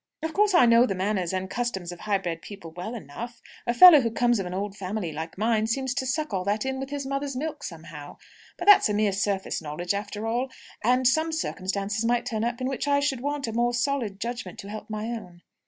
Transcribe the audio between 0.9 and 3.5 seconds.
manners and customs of high bred people well enough.